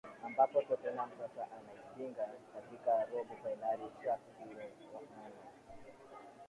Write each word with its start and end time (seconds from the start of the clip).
ambapo 0.25 0.61
totternam 0.61 1.09
sasa 1.19 1.47
anaitinga 1.57 2.29
katika 2.53 3.05
robo 3.11 3.33
fainali 3.43 3.83
shak 4.03 4.19
zero 4.39 5.01
nne 5.03 5.35